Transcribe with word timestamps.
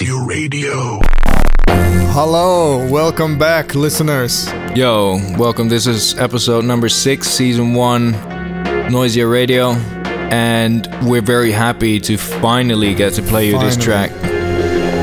Radio. 0.00 0.16
Noisia 0.16 0.26
Radio. 0.28 1.00
Hello, 2.12 2.84
welcome 2.90 3.38
back, 3.38 3.74
listeners. 3.76 4.48
Yo, 4.74 5.18
welcome. 5.38 5.68
This 5.68 5.86
is 5.86 6.18
episode 6.18 6.64
number 6.64 6.88
six, 6.88 7.28
season 7.28 7.74
one, 7.74 8.12
Noisia 8.90 9.30
Radio, 9.30 9.72
and 10.32 10.88
we're 11.02 11.20
very 11.22 11.52
happy 11.52 12.00
to 12.00 12.16
finally 12.16 12.94
get 12.94 13.12
to 13.14 13.22
play 13.22 13.46
you 13.48 13.58
this 13.60 13.76
track. 13.76 14.10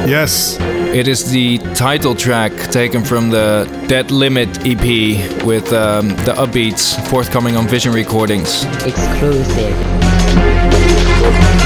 Yes, 0.09 0.57
It 0.59 1.07
is 1.07 1.31
the 1.31 1.59
title 1.73 2.13
track 2.13 2.51
taken 2.69 3.05
from 3.05 3.29
the 3.29 3.65
Dead 3.87 4.11
Limit 4.11 4.49
EP 4.65 5.45
with 5.45 5.71
um, 5.71 6.09
the 6.25 6.33
upbeats 6.35 6.99
forthcoming 7.07 7.55
on 7.55 7.65
Vision 7.65 7.93
Recordings. 7.93 8.65
exclusive. 8.65 9.57
Exclusive. 10.27 11.60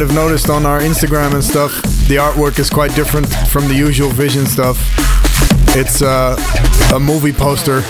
Might 0.00 0.06
have 0.06 0.16
noticed 0.16 0.48
on 0.48 0.64
our 0.64 0.80
Instagram 0.80 1.34
and 1.34 1.44
stuff, 1.44 1.74
the 2.08 2.16
artwork 2.16 2.58
is 2.58 2.70
quite 2.70 2.94
different 2.94 3.26
from 3.48 3.68
the 3.68 3.74
usual 3.74 4.08
Vision 4.08 4.46
stuff. 4.46 4.78
It's 5.76 6.00
uh, 6.00 6.36
a 6.94 6.98
movie 6.98 7.34
poster 7.34 7.80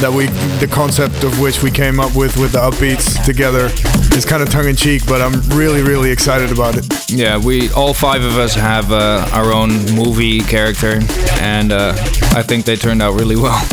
that 0.00 0.12
we, 0.12 0.26
the 0.58 0.66
concept 0.66 1.22
of 1.22 1.38
which 1.38 1.62
we 1.62 1.70
came 1.70 2.00
up 2.00 2.16
with 2.16 2.36
with 2.36 2.50
the 2.50 2.58
upbeats 2.58 3.24
together. 3.24 3.68
It's 4.16 4.24
kind 4.24 4.42
of 4.42 4.50
tongue 4.50 4.66
in 4.66 4.74
cheek, 4.74 5.06
but 5.06 5.22
I'm 5.22 5.40
really, 5.56 5.82
really 5.82 6.10
excited 6.10 6.50
about 6.50 6.78
it. 6.78 6.84
Yeah, 7.08 7.38
we 7.38 7.70
all 7.70 7.94
five 7.94 8.24
of 8.24 8.36
us 8.38 8.54
have 8.54 8.90
uh, 8.90 9.28
our 9.32 9.52
own 9.52 9.70
movie 9.94 10.40
character, 10.40 10.98
and 11.40 11.70
uh, 11.70 11.92
I 12.34 12.42
think 12.42 12.64
they 12.64 12.74
turned 12.74 13.02
out 13.02 13.14
really 13.14 13.36
well. 13.36 13.64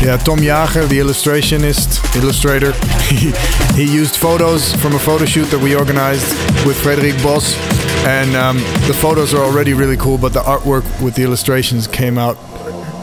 Yeah, 0.00 0.16
Tom 0.18 0.38
Jager, 0.38 0.86
the 0.86 1.00
illustrationist, 1.00 2.14
illustrator, 2.14 2.72
he, 3.76 3.84
used 3.84 4.16
photos 4.16 4.74
from 4.74 4.94
a 4.94 4.98
photo 4.98 5.24
shoot 5.24 5.44
that 5.44 5.60
we 5.60 5.76
organized 5.76 6.28
with 6.66 6.76
Frederic 6.76 7.14
Boss, 7.22 7.56
And 8.04 8.34
um, 8.34 8.56
the 8.88 8.94
photos 9.00 9.32
are 9.32 9.44
already 9.44 9.74
really 9.74 9.96
cool, 9.96 10.18
but 10.18 10.32
the 10.32 10.40
artwork 10.40 10.82
with 11.00 11.14
the 11.14 11.22
illustrations 11.22 11.86
came 11.86 12.18
out 12.18 12.36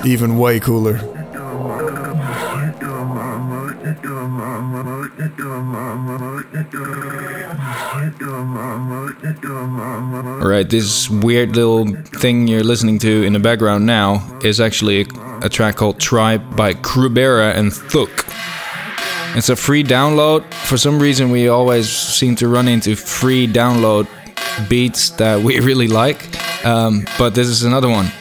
even 0.05 0.37
way 0.37 0.59
cooler. 0.59 0.97
All 10.41 10.49
right, 10.49 10.69
this 10.69 11.09
weird 11.09 11.55
little 11.55 11.85
thing 12.19 12.49
you're 12.49 12.63
listening 12.65 12.99
to 12.99 13.23
in 13.23 13.31
the 13.31 13.39
background 13.39 13.85
now 13.85 14.37
is 14.43 14.59
actually 14.59 15.03
a, 15.03 15.05
a 15.43 15.49
track 15.49 15.77
called 15.77 16.01
Tribe 16.01 16.57
by 16.57 16.73
Krubera 16.73 17.55
and 17.55 17.71
Thuk. 17.71 18.25
It's 19.35 19.49
a 19.49 19.55
free 19.55 19.83
download. 19.83 20.43
For 20.53 20.77
some 20.77 20.99
reason, 20.99 21.31
we 21.31 21.47
always 21.47 21.89
seem 21.89 22.35
to 22.35 22.47
run 22.47 22.67
into 22.67 22.95
free 22.95 23.47
download 23.47 24.07
beats 24.69 25.09
that 25.11 25.41
we 25.41 25.59
really 25.69 25.87
like, 25.87 26.23
um, 26.65 27.05
but 27.17 27.33
this 27.33 27.47
is 27.47 27.63
another 27.63 27.89
one. 27.89 28.11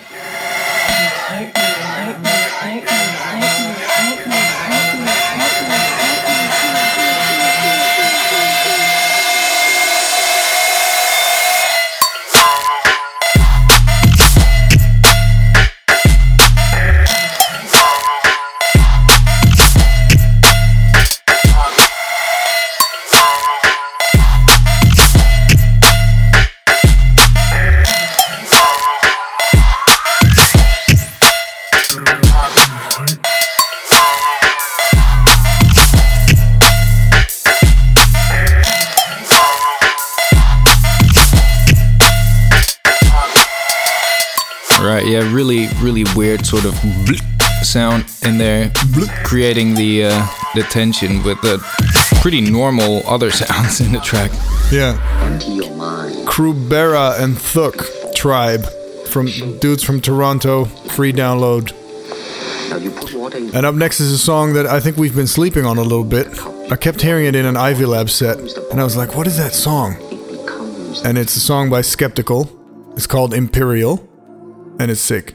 Sort 46.52 46.66
of 46.66 46.78
sound 47.64 48.04
in 48.26 48.36
there, 48.36 48.70
creating 49.24 49.74
the 49.74 50.04
uh, 50.04 50.26
the 50.54 50.62
tension 50.64 51.22
with 51.22 51.40
the 51.40 51.56
pretty 52.20 52.42
normal 52.42 53.02
other 53.06 53.30
sounds 53.42 53.80
in 53.80 53.90
the 53.92 54.00
track. 54.00 54.30
Yeah. 54.70 54.98
Krubera 56.26 57.18
and 57.22 57.38
Thuk 57.38 57.86
Tribe 58.14 58.66
from 59.06 59.28
dudes 59.60 59.82
from 59.82 60.02
Toronto, 60.02 60.66
free 60.66 61.12
download. 61.12 61.72
And 63.54 63.64
up 63.64 63.74
next 63.74 64.00
is 64.00 64.12
a 64.12 64.18
song 64.18 64.52
that 64.52 64.66
I 64.66 64.78
think 64.78 64.98
we've 64.98 65.16
been 65.16 65.26
sleeping 65.26 65.64
on 65.64 65.78
a 65.78 65.82
little 65.82 66.04
bit. 66.04 66.26
I 66.70 66.76
kept 66.76 67.00
hearing 67.00 67.24
it 67.24 67.34
in 67.34 67.46
an 67.46 67.56
Ivy 67.56 67.86
Lab 67.86 68.10
set, 68.10 68.38
and 68.70 68.78
I 68.78 68.84
was 68.84 68.96
like, 68.96 69.16
what 69.16 69.26
is 69.26 69.38
that 69.38 69.54
song? 69.54 69.96
and 71.06 71.16
it's 71.16 71.34
a 71.34 71.40
song 71.40 71.70
by 71.70 71.80
Skeptical. 71.80 72.50
It's 72.94 73.06
called 73.06 73.32
Imperial, 73.32 74.06
and 74.78 74.90
it's 74.90 75.00
sick. 75.00 75.34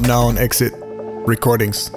Out 0.00 0.06
now 0.06 0.22
on 0.22 0.38
Exit 0.38 0.72
Recordings. 1.26 1.90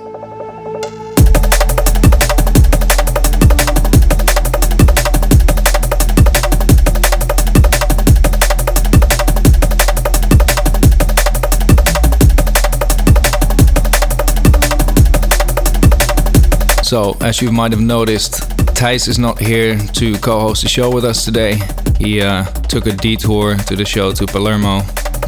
So, 16.84 17.18
as 17.22 17.42
you 17.42 17.52
might 17.52 17.72
have 17.72 17.82
noticed, 17.82 18.34
Thijs 18.76 19.08
is 19.08 19.18
not 19.18 19.40
here 19.40 19.78
to 19.78 20.18
co 20.20 20.40
host 20.40 20.64
the 20.64 20.70
show 20.70 20.92
with 20.92 21.06
us 21.06 21.26
today. 21.26 21.60
He 21.98 22.22
uh, 22.22 22.44
took 22.68 22.86
a 22.86 22.92
detour 22.92 23.56
to 23.56 23.76
the 23.76 23.86
show 23.86 24.12
to 24.12 24.26
Palermo, 24.26 24.82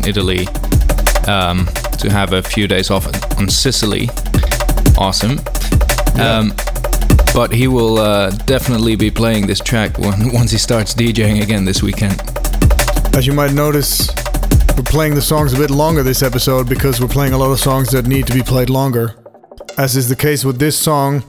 Italy, 0.06 0.48
um, 1.27 1.68
to 2.06 2.12
have 2.12 2.34
a 2.34 2.44
few 2.44 2.68
days 2.68 2.92
off 2.92 3.07
on 3.40 3.50
Sicily. 3.50 4.10
Awesome. 4.98 5.40
Yeah. 6.16 6.38
Um, 6.38 6.54
but 7.34 7.52
he 7.52 7.68
will 7.68 7.98
uh, 7.98 8.30
definitely 8.46 8.96
be 8.96 9.10
playing 9.10 9.48
this 9.48 9.60
track 9.60 9.98
when, 9.98 10.31
once 10.40 10.52
he 10.52 10.57
starts 10.57 10.94
DJing 10.94 11.42
again 11.42 11.66
this 11.66 11.81
weekend. 11.81 12.22
As 13.16 13.25
you 13.25 13.34
might 13.34 13.54
notice, 13.54 14.10
we're 14.78 14.84
playing 14.84 15.16
the 15.16 15.22
songs 15.22 15.54
a 15.54 15.57
bit 15.57 15.72
longer 15.72 16.04
this 16.04 16.22
episode 16.22 16.69
because 16.69 17.02
we're 17.02 17.07
playing 17.07 17.34
a 17.34 17.38
lot 17.38 17.52
of 17.52 17.60
songs 17.60 17.90
that 17.90 18.06
need 18.06 18.28
to 18.28 18.34
be 18.34 18.44
played 18.44 18.69
longer. 18.69 19.16
As 19.78 19.96
is 19.96 20.08
the 20.08 20.16
case 20.16 20.46
with 20.46 20.60
this 20.60 20.78
song, 20.78 21.24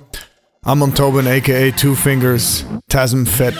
Amon 0.66 0.92
Tobin, 0.92 1.26
aka 1.26 1.70
Two 1.70 1.96
Fingers, 1.96 2.64
Tasm 2.90 3.26
Fet. 3.26 3.54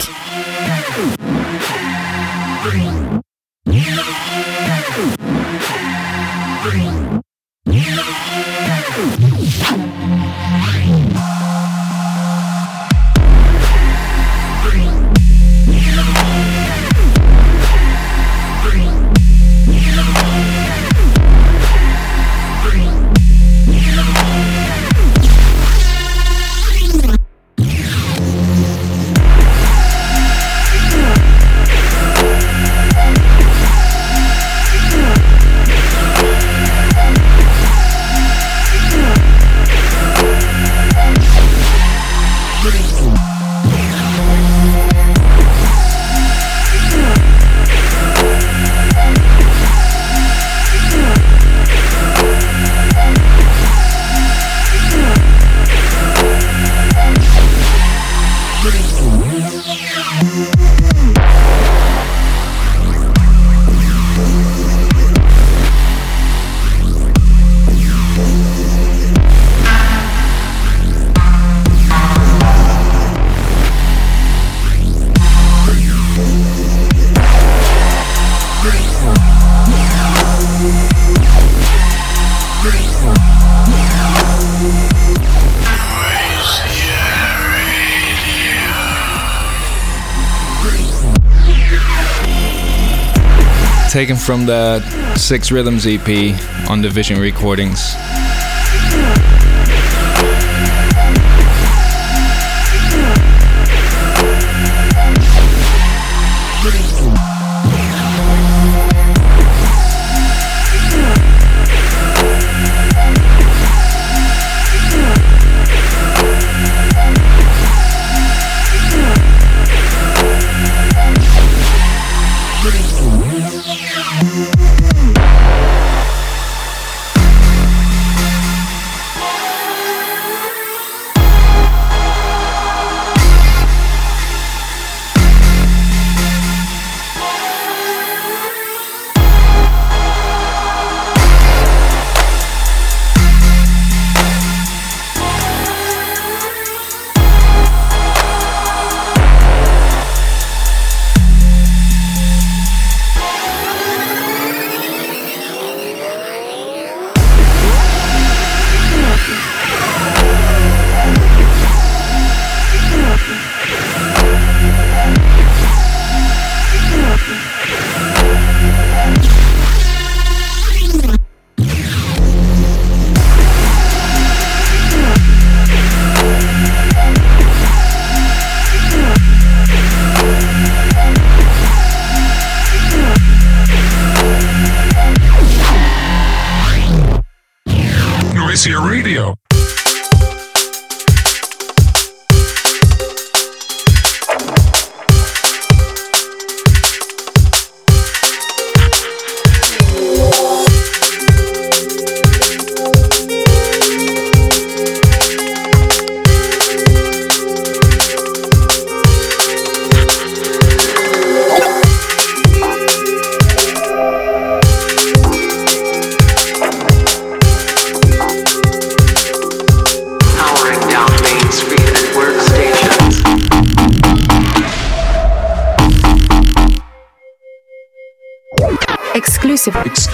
Taken 93.89 94.17
from 94.17 94.45
the 94.45 94.81
Six 95.15 95.49
Rhythms 95.49 95.87
EP 95.87 96.69
on 96.69 96.81
Division 96.81 97.19
Recordings. 97.19 97.95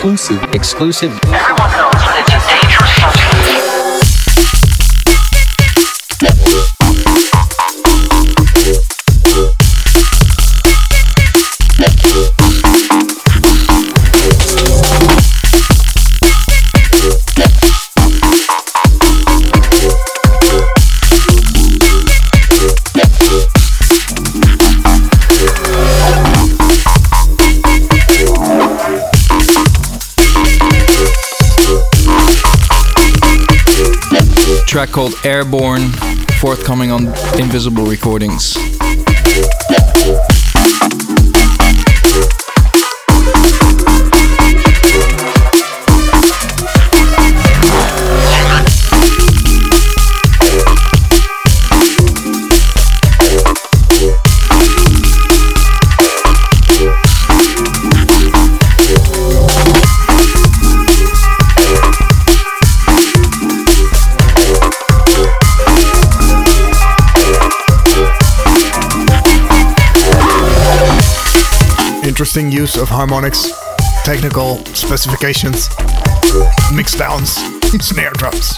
Exclusive. 0.04 0.44
Exclusive. 0.54 1.18
Everyone 1.28 1.83
Track 34.74 34.90
called 34.90 35.14
Airborne, 35.24 35.92
forthcoming 36.40 36.90
on 36.90 37.06
Invisible 37.40 37.86
Recordings. 37.86 38.58
Interesting 72.24 72.52
use 72.54 72.78
of 72.78 72.88
harmonics, 72.88 73.52
technical 74.06 74.64
specifications, 74.68 75.68
mix 76.74 76.96
downs, 76.96 77.32
snare 77.82 78.12
drums. 78.12 78.56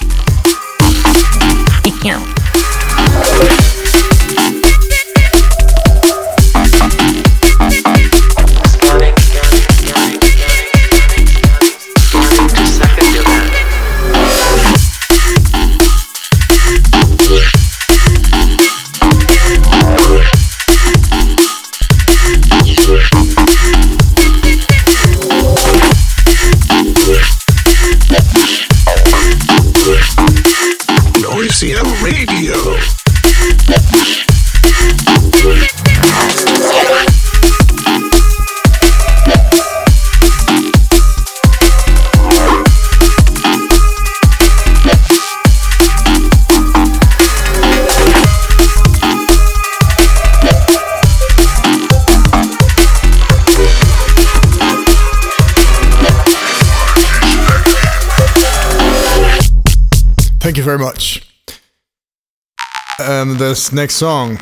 This 63.66 63.72
next 63.72 63.96
song 63.96 64.38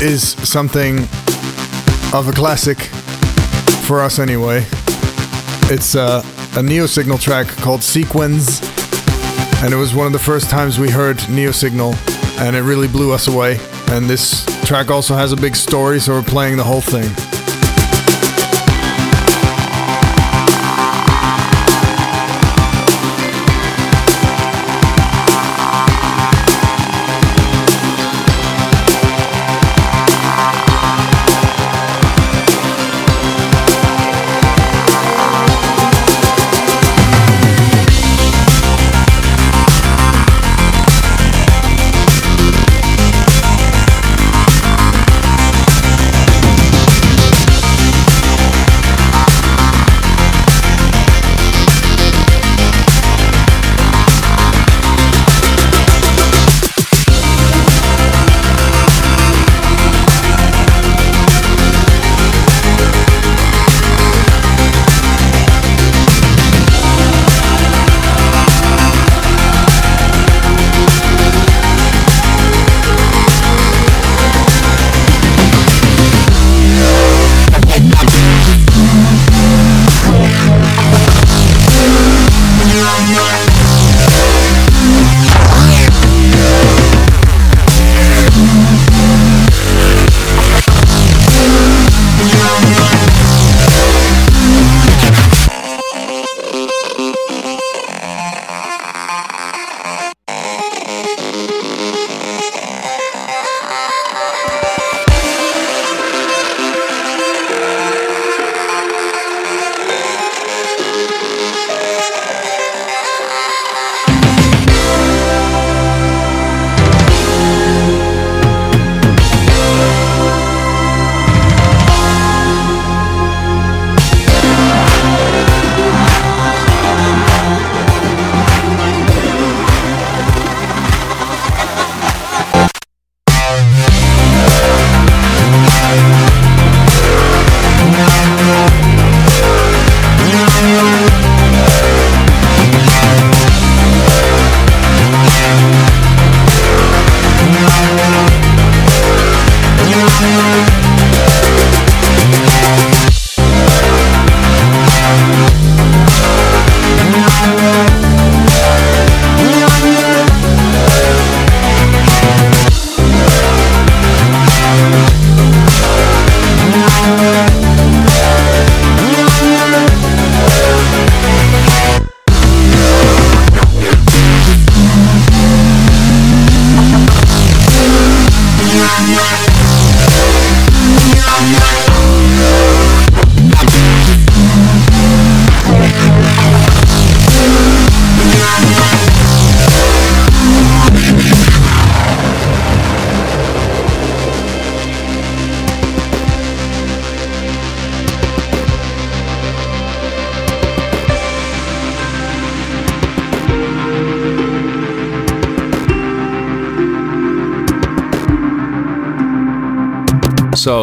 is 0.00 0.30
something 0.48 1.00
of 2.14 2.28
a 2.28 2.32
classic 2.32 2.78
for 3.84 4.00
us 4.00 4.18
anyway. 4.18 4.64
It's 5.68 5.94
uh, 5.94 6.22
a 6.56 6.62
Neosignal 6.62 7.20
track 7.20 7.46
called 7.46 7.82
Sequence, 7.82 8.62
and 9.62 9.70
it 9.74 9.76
was 9.76 9.94
one 9.94 10.06
of 10.06 10.14
the 10.14 10.18
first 10.18 10.48
times 10.48 10.78
we 10.78 10.88
heard 10.88 11.18
Neosignal, 11.28 11.94
and 12.40 12.56
it 12.56 12.62
really 12.62 12.88
blew 12.88 13.12
us 13.12 13.28
away. 13.28 13.58
And 13.88 14.08
this 14.08 14.46
track 14.64 14.90
also 14.90 15.14
has 15.14 15.32
a 15.32 15.36
big 15.36 15.54
story, 15.54 16.00
so 16.00 16.14
we're 16.14 16.22
playing 16.22 16.56
the 16.56 16.64
whole 16.64 16.80
thing. 16.80 17.10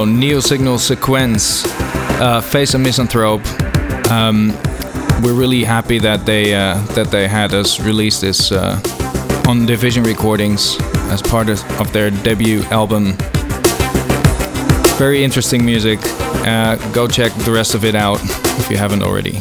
So 0.04 0.10
Neosignal 0.10 0.80
Sequence, 0.80 1.63
uh, 2.20 2.42
Face 2.42 2.74
a 2.74 2.78
Misanthrope. 2.78 3.46
Um, 4.12 4.50
we're 5.24 5.34
really 5.34 5.63
happy 5.63 5.98
that 6.00 6.26
they 6.26 6.54
uh, 6.54 6.78
that 6.96 7.10
they 7.10 7.26
had 7.26 7.54
us 7.54 7.80
release 7.80 8.20
this 8.20 8.52
uh, 8.52 8.82
on 9.48 9.66
Division 9.66 10.04
Recordings 10.04 10.76
as 11.10 11.22
part 11.22 11.48
of, 11.48 11.63
of 11.80 11.94
their 11.94 12.12
debut 12.12 12.63
album. 12.63 13.16
Very 14.98 15.24
interesting 15.24 15.63
music. 15.63 16.00
Uh, 16.46 16.76
go 16.92 17.08
check 17.08 17.32
the 17.46 17.54
rest 17.54 17.74
of 17.74 17.86
it 17.86 17.96
out 17.96 18.20
if 18.60 18.70
you 18.70 18.76
haven't 18.76 19.04
already. 19.04 19.38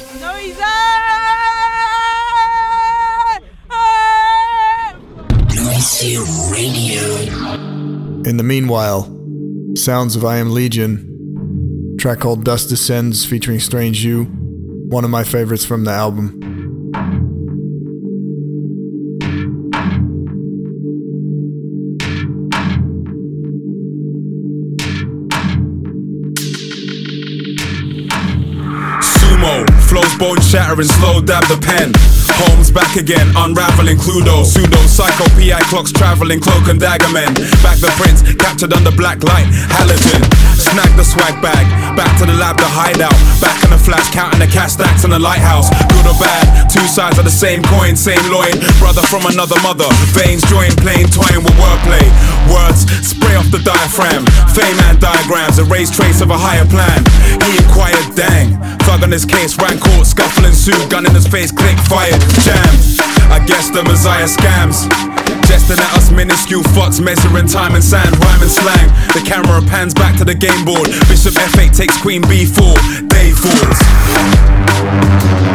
In 8.29 8.37
the 8.37 8.45
meanwhile, 8.45 9.12
sounds 9.83 10.15
of 10.15 10.25
I 10.25 10.37
Am 10.37 10.53
Legion, 10.53 11.97
track 11.99 12.21
called 12.21 12.45
Dust 12.45 12.69
Descends 12.69 13.25
featuring 13.25 13.59
Strange 13.59 14.05
U, 14.05 14.27
one 14.27 15.03
of 15.03 15.11
my 15.11 15.25
favorites 15.25 15.65
from 15.65 15.83
the 15.83 15.91
album. 15.91 16.42
Shattering, 30.53 30.93
slow 31.01 31.17
dab 31.25 31.41
the 31.49 31.57
pen. 31.57 31.97
Holmes 32.45 32.69
back 32.69 33.01
again, 33.01 33.25
unraveling 33.41 33.97
Cluedo, 33.97 34.45
pseudo, 34.45 34.77
psycho, 34.85 35.25
PI 35.33 35.65
clocks 35.73 35.93
traveling, 35.93 36.41
cloak 36.45 36.69
and 36.69 36.77
dagger 36.77 37.09
men. 37.09 37.33
Back 37.65 37.81
the 37.81 37.89
prince, 37.97 38.21
captured 38.37 38.77
under 38.77 38.93
black 38.93 39.25
light, 39.25 39.49
halogen. 39.73 40.21
Snag 40.61 40.93
the 41.01 41.05
swag 41.05 41.41
bag, 41.41 41.65
back 41.97 42.13
to 42.21 42.29
the 42.29 42.37
lab, 42.37 42.61
the 42.61 42.69
hideout. 42.69 43.17
Back 43.41 43.65
in 43.65 43.73
the 43.73 43.81
flash, 43.81 44.13
counting 44.13 44.45
the 44.45 44.47
cash 44.47 44.77
stacks 44.77 45.05
in 45.05 45.11
the 45.11 45.19
lighthouse. 45.19 45.73
Good 45.89 46.05
or 46.05 46.17
bad, 46.21 46.69
two 46.69 46.85
sides 46.85 47.17
of 47.17 47.25
the 47.25 47.33
same 47.33 47.65
coin, 47.73 47.97
same 47.97 48.21
loin. 48.29 48.53
Brother 48.77 49.03
from 49.09 49.25
another 49.25 49.57
mother, 49.65 49.89
veins 50.13 50.45
join, 50.53 50.69
plain 50.85 51.09
toying 51.09 51.41
with 51.41 51.57
wordplay. 51.57 52.05
Words 52.53 52.85
spray 53.01 53.41
off 53.41 53.49
the 53.49 53.65
diaphragm, 53.65 54.29
fame 54.53 54.77
and 54.93 55.01
diagrams, 55.01 55.57
erase 55.57 55.89
trace 55.89 56.21
of 56.21 56.29
a 56.29 56.37
higher 56.37 56.69
plan. 56.69 57.01
His 59.13 59.27
case, 59.27 59.59
ran 59.59 59.79
court, 59.79 60.07
scuffling 60.07 60.55
suit, 60.55 60.91
gun 60.91 61.05
in 61.05 61.15
his 61.15 61.27
face, 61.27 61.53
click, 61.53 61.77
fired, 61.85 62.19
jam. 62.41 62.73
I 63.29 63.45
guess 63.47 63.69
the 63.69 63.85
Messiah 63.85 64.25
scams. 64.25 64.89
Jesting 65.47 65.79
at 65.79 65.95
us 65.95 66.11
minuscule 66.11 66.63
fucks, 66.73 67.01
measuring 67.01 67.47
time 67.47 67.75
and 67.75 67.85
sand, 67.85 68.17
rhyming 68.25 68.49
slang. 68.49 68.89
The 69.13 69.23
camera 69.25 69.61
pans 69.69 69.93
back 69.93 70.17
to 70.19 70.25
the 70.25 70.35
game 70.35 70.65
board. 70.65 70.89
Bishop 71.09 71.35
F8 71.35 71.77
takes 71.77 72.01
Queen 72.01 72.23
B4. 72.23 73.09
Day 73.09 73.33
falls. 73.33 75.52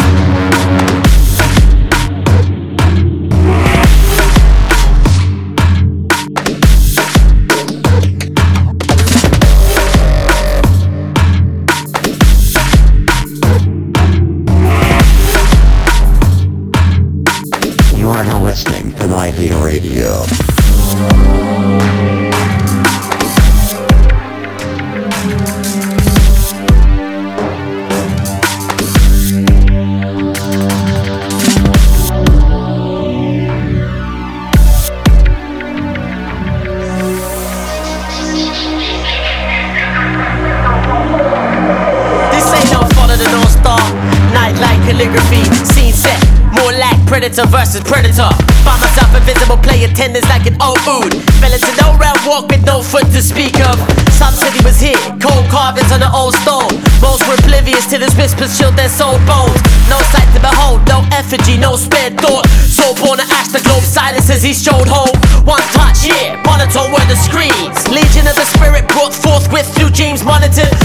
Versus 47.78 47.90
predator. 47.90 48.30
Find 48.64 48.82
myself 48.82 49.14
invisible, 49.16 49.58
play 49.58 49.84
attendance 49.84 50.28
like 50.30 50.46
an 50.46 50.58
old 50.62 50.80
ood. 50.88 51.14
Fell 51.40 51.54
into 51.54 51.72
no 51.82 51.98
round 51.98 52.20
walk 52.26 52.50
with 52.50 52.66
no 52.66 52.82
foot 52.82 53.06
to 53.14 53.22
speak 53.22 53.60
of. 53.62 53.78
Some 54.12 54.34
he 54.54 54.64
was 54.66 54.80
here, 54.80 54.98
cold 55.22 55.46
carvings 55.50 55.92
on 55.92 56.00
the 56.00 56.10
old 56.12 56.34
stone. 56.42 56.74
Most 57.02 57.28
were 57.28 57.38
oblivious 57.46 57.86
till 57.86 58.02
his 58.02 58.16
whispers 58.16 58.58
chilled 58.58 58.76
their 58.76 58.90
soul 58.90 59.18
bones. 59.30 59.58
No 59.90 60.02
sight 60.10 60.28
to 60.34 60.40
behold, 60.42 60.82
no 60.88 61.06
effigy, 61.14 61.58
no 61.58 61.76
spare 61.76 62.10
thought. 62.18 62.48
So 62.66 62.96
born 62.98 63.20
to 63.20 63.26
ash 63.38 63.50
the 63.50 63.62
globe 63.62 63.84
silences 63.84 64.42
he 64.42 64.54
showed 64.54 64.88
home. 64.88 65.14
One 65.46 65.62
touch, 65.74 66.06
yeah, 66.06 66.42
monotone 66.46 66.92
were 66.92 67.06
the 67.06 67.18
screens. 67.18 67.78
Legion 67.90 68.26
of 68.28 68.36
the 68.36 68.48
spirit 68.58 68.88
brought 68.90 69.14
forth 69.14 69.52
with 69.52 69.68
through 69.76 69.92
dreams 69.92 70.24
monitored. 70.24 70.77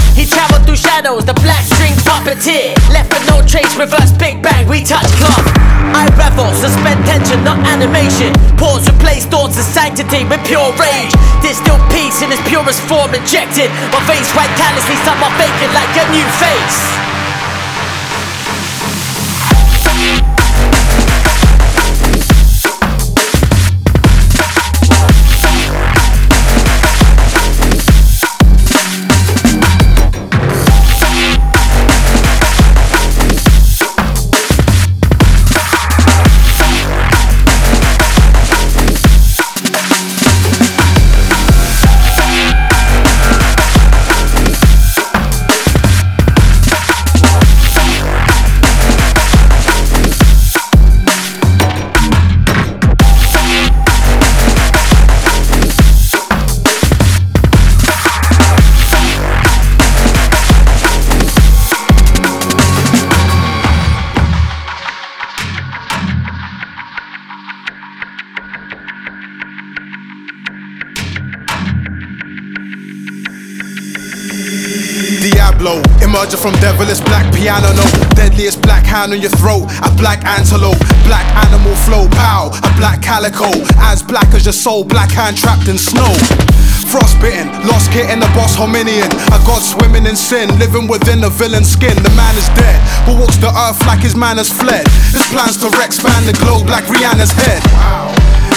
The 1.23 1.33
black 1.39 1.63
string 1.63 1.95
puppeteer. 2.03 2.75
Left 2.91 3.07
with 3.07 3.23
no 3.31 3.39
trace, 3.47 3.79
reverse 3.79 4.11
big 4.11 4.43
bang, 4.43 4.67
we 4.67 4.83
touch 4.83 5.07
clock. 5.23 5.39
I 5.95 6.11
revel, 6.19 6.51
suspend 6.59 6.99
tension, 7.07 7.39
not 7.47 7.63
animation. 7.63 8.35
Pause, 8.59 8.91
replace 8.91 9.23
thoughts 9.23 9.55
of 9.55 9.63
sanctity 9.63 10.27
with 10.27 10.43
pure 10.43 10.75
rage. 10.75 11.15
Distill 11.39 11.79
peace 11.87 12.19
in 12.19 12.27
its 12.27 12.43
purest 12.43 12.83
form, 12.91 13.15
ejected. 13.15 13.71
My 13.95 14.03
face 14.03 14.27
right 14.35 14.51
callously, 14.59 14.99
some 15.07 15.15
are 15.23 15.31
vacant 15.39 15.71
like 15.71 15.95
a 15.95 16.05
new 16.11 16.27
face. 16.43 17.22
Hand 79.03 79.11
on 79.11 79.19
your 79.19 79.35
throat, 79.35 79.67
a 79.83 79.91
black 79.99 80.23
antelope, 80.23 80.79
black 81.03 81.27
animal 81.43 81.75
flow, 81.83 82.07
pow, 82.15 82.47
a 82.55 82.71
black 82.79 83.01
calico, 83.01 83.51
as 83.91 84.01
black 84.01 84.31
as 84.31 84.45
your 84.45 84.55
soul, 84.55 84.83
black 84.83 85.11
hand 85.11 85.35
trapped 85.35 85.67
in 85.67 85.77
snow. 85.77 86.07
Frostbitten, 86.87 87.51
lost 87.67 87.91
kit 87.91 88.07
in 88.09 88.19
the 88.23 88.31
boss 88.31 88.55
hominian. 88.55 89.11
A 89.35 89.39
god 89.43 89.59
swimming 89.59 90.05
in 90.05 90.15
sin, 90.15 90.47
living 90.57 90.87
within 90.87 91.19
a 91.23 91.29
villain's 91.29 91.67
skin. 91.67 91.95
The 91.99 92.13
man 92.15 92.35
is 92.39 92.47
dead, 92.55 92.79
who 93.03 93.19
walks 93.19 93.35
the 93.43 93.51
earth 93.51 93.83
like 93.85 93.99
his 93.99 94.15
man 94.15 94.37
has 94.37 94.47
fled. 94.47 94.87
His 95.11 95.25
plans 95.27 95.59
to 95.59 95.67
wreck 95.75 95.91
span 95.91 96.23
the 96.23 96.37
globe 96.39 96.69
like 96.69 96.85
Rihanna's 96.87 97.35
head. 97.35 97.59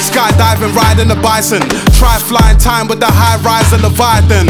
Skydiving, 0.07 0.75
riding 0.77 1.11
a 1.11 1.19
bison. 1.19 1.63
Try 1.99 2.19
flying 2.23 2.59
time 2.59 2.87
with 2.87 3.01
the 3.01 3.11
high 3.11 3.41
rise 3.43 3.73
and 3.73 3.83
Leviathan. 3.83 4.47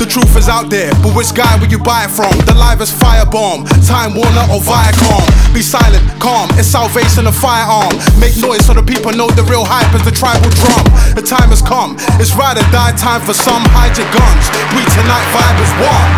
The 0.00 0.08
truth 0.08 0.32
is 0.40 0.48
out 0.48 0.70
there, 0.72 0.88
but 1.04 1.12
which 1.12 1.36
guy 1.36 1.60
will 1.60 1.68
you 1.68 1.78
buy 1.78 2.08
it 2.08 2.10
from? 2.10 2.32
The 2.48 2.56
live 2.56 2.80
is 2.80 2.88
firebomb, 2.88 3.68
Time 3.84 4.16
Warner 4.16 4.48
or 4.48 4.64
Viacom. 4.64 5.28
Be 5.52 5.60
silent, 5.60 6.00
calm, 6.16 6.48
it's 6.56 6.72
salvation 6.72 7.28
a 7.28 7.32
firearm. 7.32 7.92
Make 8.16 8.32
noise 8.40 8.64
so 8.64 8.72
the 8.72 8.80
people 8.80 9.12
know 9.12 9.28
the 9.28 9.44
real 9.44 9.60
hype 9.60 9.92
is 9.92 10.00
the 10.00 10.10
tribal 10.10 10.48
drum. 10.56 10.88
The 11.12 11.20
time 11.20 11.52
has 11.52 11.60
come, 11.60 12.00
it's 12.16 12.32
ride 12.32 12.56
or 12.56 12.64
die 12.72 12.96
time 12.96 13.20
for 13.20 13.34
some. 13.36 13.60
Hide 13.76 13.92
your 13.92 14.08
guns, 14.16 14.48
we 14.72 14.80
tonight 14.88 15.26
vibe 15.36 15.60
is 15.60 15.72
one. 15.84 16.10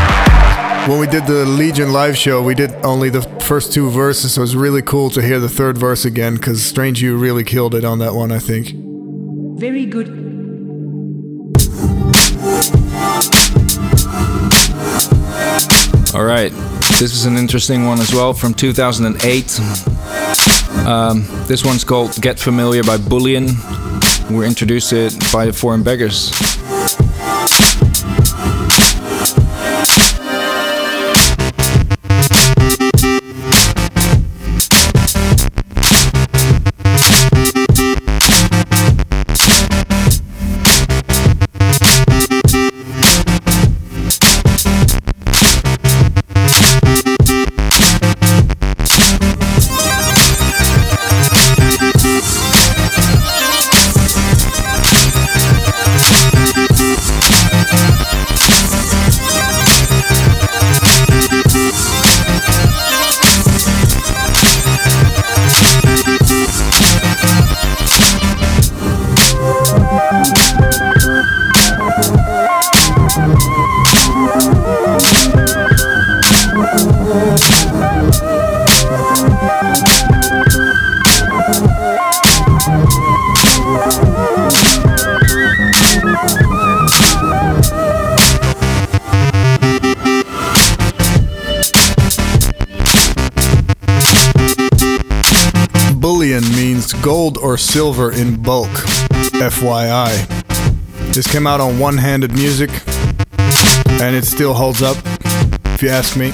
When 0.86 1.00
we 1.02 1.08
did 1.10 1.26
the 1.26 1.44
Legion 1.44 1.92
live 1.92 2.16
show, 2.16 2.40
we 2.40 2.54
did 2.54 2.70
only 2.86 3.10
the 3.10 3.22
first 3.42 3.72
two 3.72 3.90
verses, 3.90 4.34
so 4.34 4.42
it 4.42 4.46
was 4.46 4.54
really 4.54 4.82
cool 4.82 5.10
to 5.10 5.20
hear 5.20 5.40
the 5.40 5.48
third 5.48 5.76
verse 5.76 6.04
again 6.04 6.36
because 6.36 6.62
Strange 6.62 7.02
U 7.02 7.16
really 7.16 7.42
killed 7.42 7.74
it 7.74 7.84
on 7.84 7.98
that 7.98 8.14
one, 8.14 8.30
I 8.30 8.38
think. 8.38 8.76
Very 9.58 9.86
good. 9.86 10.21
All 16.22 16.28
right, 16.28 16.52
this 17.00 17.14
is 17.14 17.24
an 17.24 17.36
interesting 17.36 17.84
one 17.84 17.98
as 17.98 18.14
well 18.14 18.32
from 18.32 18.54
2008. 18.54 19.58
Um, 20.86 21.26
this 21.48 21.64
one's 21.64 21.82
called 21.82 22.14
Get 22.22 22.38
Familiar 22.38 22.84
by 22.84 22.96
Bullion. 22.96 23.48
We're 24.30 24.44
introduced 24.44 24.92
it 24.92 25.18
by 25.32 25.46
the 25.46 25.52
Foreign 25.52 25.82
Beggars. 25.82 26.30
Gold 97.22 97.38
or 97.38 97.56
silver 97.56 98.10
in 98.10 98.42
bulk. 98.42 98.68
FYI. 99.38 100.10
This 101.12 101.30
came 101.30 101.46
out 101.46 101.60
on 101.60 101.78
One 101.78 101.96
Handed 101.96 102.32
Music, 102.32 102.70
and 104.02 104.16
it 104.16 104.24
still 104.24 104.54
holds 104.54 104.82
up, 104.82 104.96
if 105.66 105.82
you 105.82 105.88
ask 105.88 106.16
me. 106.16 106.32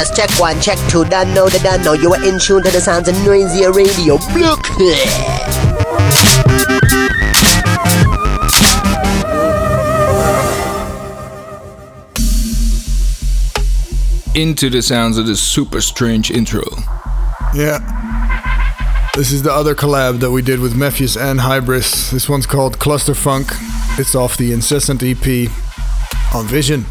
Yes, 0.00 0.16
check 0.16 0.30
one, 0.40 0.58
check 0.62 0.78
two, 0.88 1.04
done 1.04 1.34
know 1.34 1.46
the 1.50 1.58
done 1.58 1.84
know. 1.84 1.92
You 1.92 2.14
are 2.14 2.24
in 2.24 2.38
tune 2.38 2.62
to 2.62 2.70
the 2.70 2.80
sounds 2.80 3.06
of 3.06 3.14
Noisia 3.16 3.70
radio. 3.70 4.14
Look. 4.32 4.64
Into 14.34 14.70
the 14.70 14.80
sounds 14.80 15.18
of 15.18 15.26
this 15.26 15.42
super 15.42 15.82
strange 15.82 16.30
intro. 16.30 16.62
Yeah. 17.54 17.80
This 19.14 19.32
is 19.32 19.42
the 19.42 19.52
other 19.52 19.74
collab 19.74 20.20
that 20.20 20.30
we 20.30 20.40
did 20.40 20.60
with 20.60 20.72
Mefjus 20.72 21.20
and 21.20 21.40
Hybris. 21.40 22.10
This 22.10 22.26
one's 22.26 22.46
called 22.46 22.78
Cluster 22.78 23.12
Funk. 23.12 23.48
It's 23.98 24.14
off 24.14 24.38
the 24.38 24.54
Incessant 24.54 25.02
EP 25.02 25.50
on 26.34 26.46
Vision. 26.46 26.86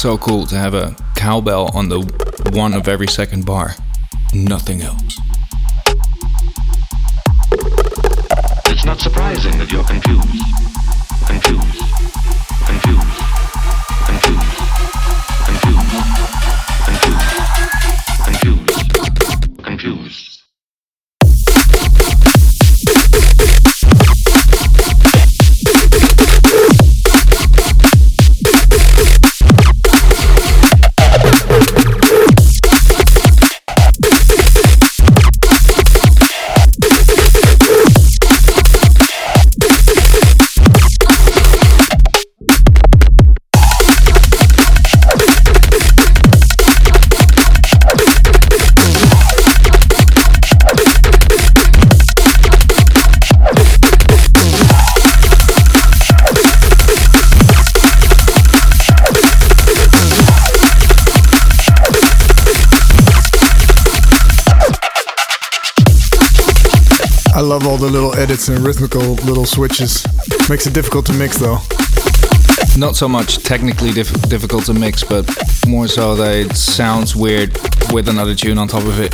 So 0.00 0.16
cool 0.16 0.46
to 0.46 0.56
have 0.56 0.72
a 0.72 0.96
cowbell 1.14 1.70
on 1.74 1.90
the 1.90 2.00
one 2.52 2.72
of 2.72 2.88
every 2.88 3.06
second 3.06 3.44
bar. 3.44 3.74
Nothing 4.32 4.80
else. 4.80 5.20
It's 8.64 8.86
not 8.86 8.98
surprising 8.98 9.58
that 9.58 9.70
you're 9.70 9.84
confused. 9.84 10.24
Confused. 11.26 11.84
Confused. 12.64 13.20
Confused. 14.06 14.39
Love 67.50 67.66
all 67.66 67.76
the 67.76 67.90
little 67.90 68.14
edits 68.14 68.46
and 68.46 68.60
rhythmical 68.60 69.14
little 69.26 69.44
switches. 69.44 70.06
Makes 70.48 70.68
it 70.68 70.72
difficult 70.72 71.04
to 71.06 71.12
mix 71.12 71.36
though. 71.36 71.58
Not 72.78 72.94
so 72.94 73.08
much 73.08 73.38
technically 73.42 73.90
diff- 73.90 74.12
difficult 74.28 74.66
to 74.66 74.72
mix, 74.72 75.02
but 75.02 75.28
more 75.66 75.88
so 75.88 76.14
that 76.14 76.36
it 76.36 76.56
sounds 76.56 77.16
weird 77.16 77.58
with 77.92 78.08
another 78.08 78.36
tune 78.36 78.56
on 78.56 78.68
top 78.68 78.84
of 78.84 79.00
it. 79.00 79.12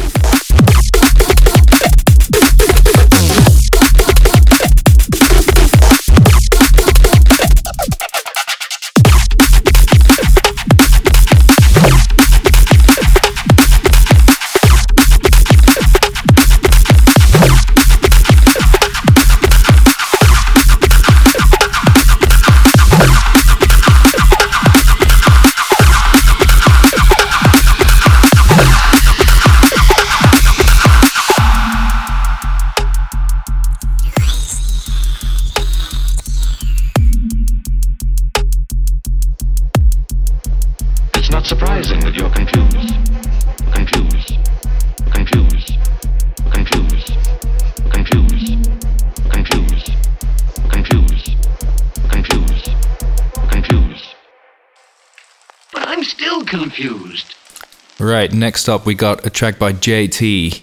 Right, 58.17 58.33
next 58.33 58.71
up 58.71 58.87
we 58.87 58.95
got 58.95 59.27
a 59.27 59.29
track 59.29 59.59
by 59.59 59.75
JT. 59.75 60.63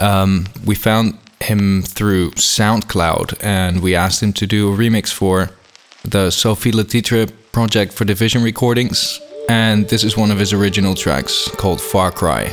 Um, 0.00 0.48
we 0.66 0.74
found 0.74 1.16
him 1.40 1.82
through 1.82 2.32
SoundCloud 2.32 3.38
and 3.40 3.80
we 3.80 3.94
asked 3.94 4.20
him 4.20 4.32
to 4.32 4.48
do 4.48 4.74
a 4.74 4.76
remix 4.76 5.12
for 5.12 5.50
the 6.02 6.30
Sophie 6.30 6.72
Letitre 6.72 7.30
project 7.52 7.92
for 7.92 8.04
Division 8.04 8.42
Recordings. 8.42 9.20
And 9.48 9.88
this 9.88 10.02
is 10.02 10.16
one 10.16 10.32
of 10.32 10.40
his 10.40 10.52
original 10.52 10.96
tracks 10.96 11.48
called 11.50 11.80
Far 11.80 12.10
Cry. 12.10 12.52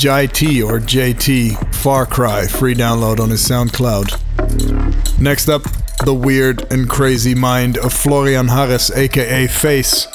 JT 0.00 0.66
or 0.66 0.78
JT 0.78 1.74
Far 1.74 2.06
Cry 2.06 2.46
free 2.46 2.74
download 2.74 3.20
on 3.20 3.28
his 3.28 3.46
SoundCloud. 3.46 5.20
Next 5.20 5.50
up, 5.50 5.62
the 6.06 6.14
weird 6.14 6.64
and 6.72 6.88
crazy 6.88 7.34
mind 7.34 7.76
of 7.76 7.92
Florian 7.92 8.48
Harres, 8.48 8.90
aka 8.90 9.46
Phace, 9.46 10.06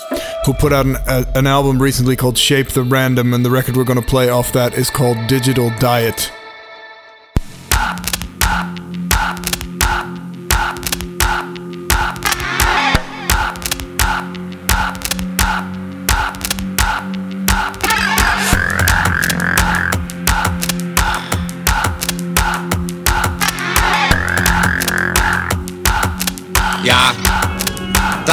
who 0.44 0.56
put 0.56 0.74
out 0.74 0.88
an, 0.88 0.96
a, 1.06 1.32
an 1.36 1.46
album 1.46 1.80
recently 1.80 2.16
called 2.16 2.36
Shape 2.36 2.70
the 2.70 2.82
Random, 2.82 3.32
and 3.32 3.46
the 3.46 3.52
record 3.52 3.78
we're 3.78 3.84
going 3.84 4.02
to 4.02 4.08
play 4.08 4.28
off 4.28 4.52
that 4.54 4.74
is 4.74 4.90
called 4.90 5.28
Digital 5.28 5.70
Diet. 5.78 6.32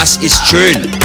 Das 0.03 0.17
ist 0.17 0.45
schön. 0.49 1.02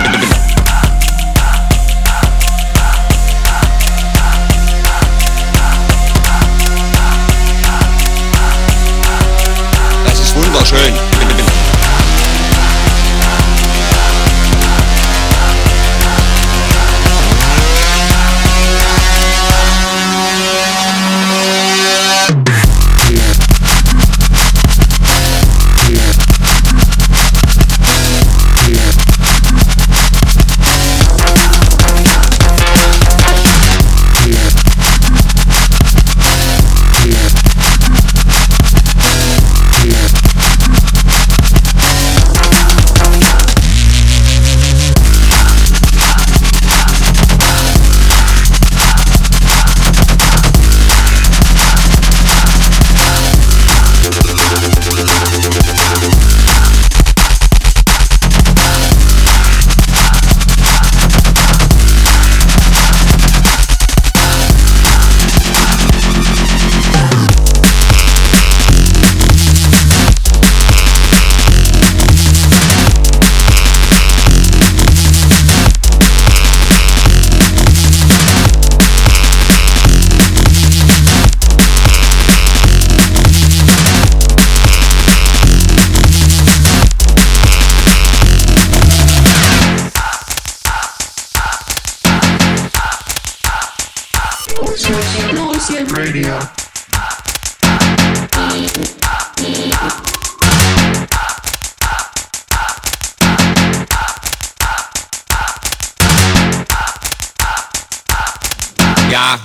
Ja, 109.10 109.40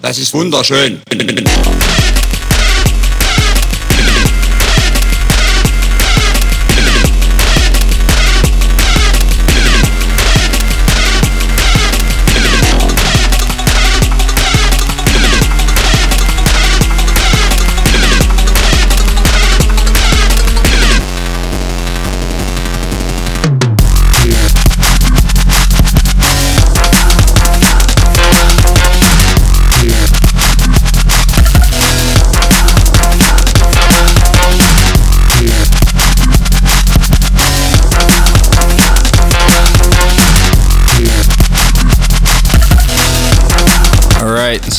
das 0.00 0.18
ist 0.18 0.32
wunderschön. 0.32 1.02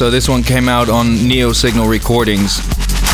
So 0.01 0.09
this 0.09 0.27
one 0.27 0.41
came 0.41 0.67
out 0.67 0.89
on 0.89 1.05
Neosignal 1.29 1.87
Recordings, 1.87 2.57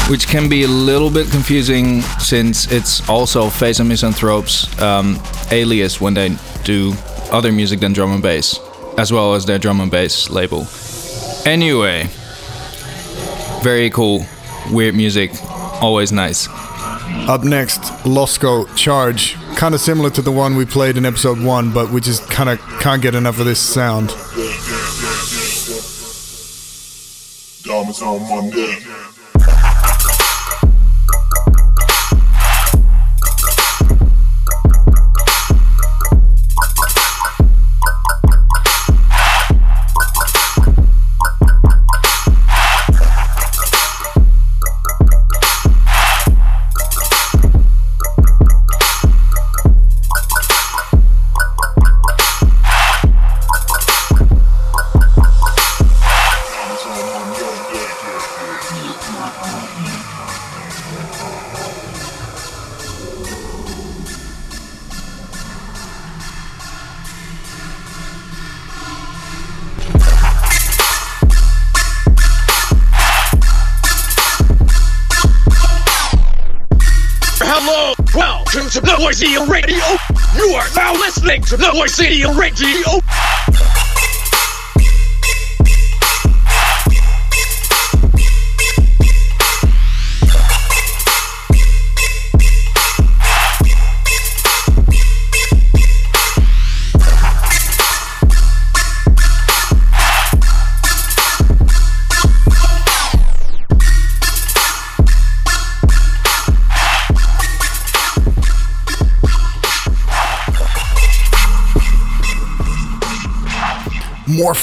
which 0.09 0.25
can 0.25 0.47
be 0.47 0.63
a 0.63 0.69
little 0.69 1.11
bit 1.11 1.29
confusing 1.29 1.99
since 2.17 2.71
it's 2.71 3.09
also 3.09 3.47
Phace 3.47 3.81
and 3.81 3.89
Misanthrop's 3.89 4.81
um, 4.81 5.21
alias 5.51 5.99
when 5.99 6.13
they 6.13 6.37
do 6.63 6.93
other 7.29 7.51
music 7.51 7.81
than 7.81 7.91
drum 7.91 8.13
and 8.13 8.23
bass, 8.23 8.61
as 8.97 9.11
well 9.11 9.33
as 9.33 9.45
their 9.45 9.59
drum 9.59 9.81
and 9.81 9.91
bass 9.91 10.29
label. 10.29 10.65
Anyway, 11.45 12.07
very 13.61 13.89
cool, 13.89 14.25
weird 14.71 14.95
music, 14.95 15.31
always 15.81 16.13
nice. 16.13 16.47
Up 17.27 17.43
next, 17.43 17.81
Losco 18.05 18.65
Charge. 18.77 19.35
Kind 19.57 19.75
of 19.75 19.81
similar 19.81 20.09
to 20.11 20.21
the 20.21 20.31
one 20.31 20.55
we 20.55 20.63
played 20.63 20.95
in 20.95 21.05
episode 21.05 21.37
1, 21.37 21.73
but 21.73 21.89
we 21.91 21.99
just 21.99 22.29
kind 22.29 22.47
of 22.47 22.59
can't 22.79 23.01
get 23.01 23.13
enough 23.13 23.41
of 23.41 23.45
this 23.45 23.59
sound. 23.59 24.13
Diamonds 27.87 28.01
on 28.01 28.19
Monday. 28.27 28.75
Hello, 28.81 28.96
Radio. 79.19 79.83
You 80.35 80.49
are 80.53 80.67
now 80.75 80.93
listening 80.93 81.41
to 81.45 81.57
the 81.57 81.65
Noisia 81.73 82.37
Radio. 82.37 83.01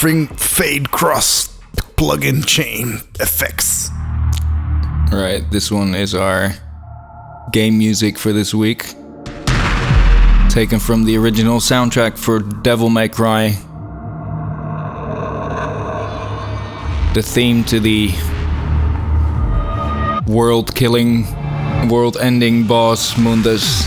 Fade 0.05 0.91
Cross 0.91 1.49
plug-in 1.97 2.43
chain 2.43 3.01
effects. 3.21 3.89
Alright, 5.11 5.51
this 5.51 5.71
one 5.71 5.95
is 5.95 6.15
our 6.15 6.53
game 7.53 7.79
music 7.79 8.19
for 8.19 8.31
this 8.31 8.53
week. 8.53 8.85
Taken 10.51 10.79
from 10.79 11.07
the 11.07 11.17
original 11.17 11.59
soundtrack 11.59 12.19
for 12.19 12.41
Devil 12.41 12.91
May 12.91 13.09
Cry. 13.09 13.53
The 17.15 17.23
theme 17.23 17.65
to 17.65 17.81
the 17.81 18.11
world 20.31 20.75
killing, 20.75 21.25
world 21.89 22.19
ending 22.19 22.67
boss 22.67 23.15
Mundus. 23.15 23.84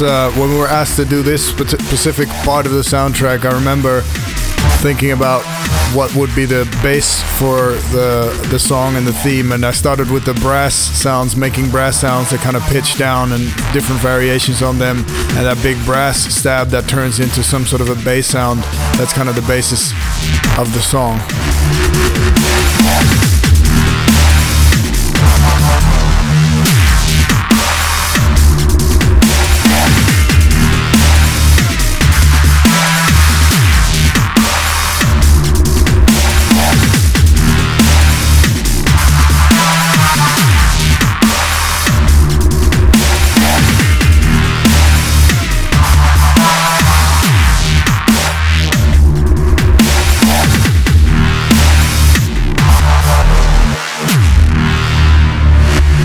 Uh, 0.00 0.30
when 0.32 0.50
we 0.50 0.58
were 0.58 0.66
asked 0.66 0.96
to 0.96 1.04
do 1.04 1.22
this 1.22 1.48
specific 1.48 2.28
part 2.44 2.66
of 2.66 2.72
the 2.72 2.82
soundtrack, 2.82 3.44
I 3.44 3.54
remember 3.54 4.02
thinking 4.82 5.12
about 5.12 5.42
what 5.94 6.14
would 6.14 6.34
be 6.34 6.44
the 6.44 6.64
bass 6.82 7.22
for 7.38 7.72
the 7.92 8.48
the 8.50 8.58
song 8.58 8.96
and 8.96 9.06
the 9.06 9.12
theme. 9.12 9.52
And 9.52 9.64
I 9.64 9.70
started 9.70 10.10
with 10.10 10.24
the 10.24 10.34
brass 10.34 10.74
sounds, 10.74 11.34
making 11.34 11.70
brass 11.70 11.98
sounds 11.98 12.30
that 12.30 12.40
kind 12.40 12.56
of 12.56 12.62
pitch 12.64 12.98
down 12.98 13.32
and 13.32 13.44
different 13.72 14.02
variations 14.02 14.62
on 14.62 14.78
them, 14.78 14.98
and 14.98 15.46
that 15.46 15.58
big 15.62 15.82
brass 15.86 16.18
stab 16.34 16.68
that 16.68 16.88
turns 16.88 17.18
into 17.18 17.42
some 17.42 17.64
sort 17.64 17.80
of 17.80 17.88
a 17.88 18.04
bass 18.04 18.26
sound. 18.26 18.62
That's 18.98 19.12
kind 19.12 19.28
of 19.28 19.34
the 19.34 19.42
basis 19.42 19.92
of 20.58 20.72
the 20.74 20.80
song. 20.80 21.20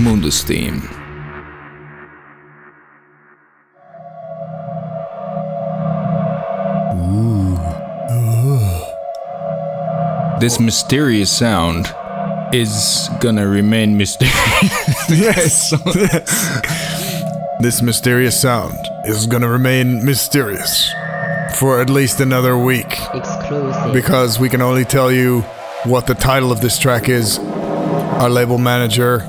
Mundus 0.02 0.42
theme. 0.42 0.82
This 10.40 10.58
mysterious 10.58 11.30
sound 11.30 11.86
is 12.52 13.08
gonna 13.20 13.46
remain 13.46 13.96
mysterious. 13.96 14.34
yes. 15.08 15.70
this 17.60 17.80
mysterious 17.80 18.42
sound 18.42 18.76
is 19.04 19.28
gonna 19.28 19.48
remain 19.48 20.04
mysterious 20.04 20.92
for 21.54 21.80
at 21.80 21.88
least 21.88 22.18
another 22.18 22.58
week. 22.58 22.92
Exclusive. 23.14 23.92
Because 23.92 24.40
we 24.40 24.48
can 24.48 24.60
only 24.60 24.84
tell 24.84 25.12
you 25.12 25.42
what 25.84 26.08
the 26.08 26.14
title 26.14 26.50
of 26.50 26.60
this 26.60 26.76
track 26.76 27.08
is. 27.08 27.38
Our 27.38 28.28
label 28.28 28.58
manager 28.58 29.20